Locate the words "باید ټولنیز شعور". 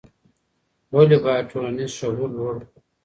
1.23-2.29